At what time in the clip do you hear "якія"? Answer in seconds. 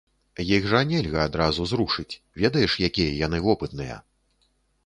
2.89-3.15